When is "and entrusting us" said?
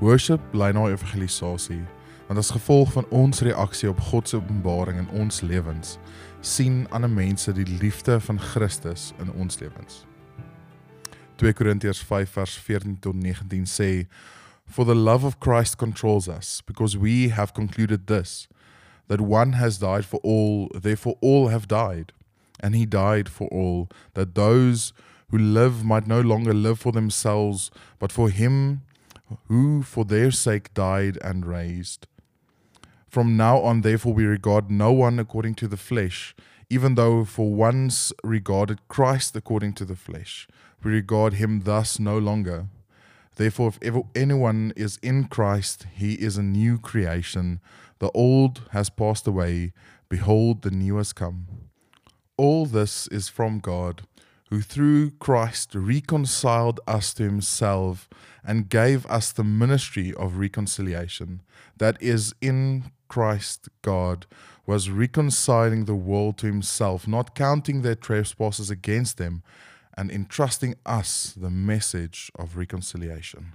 69.96-71.34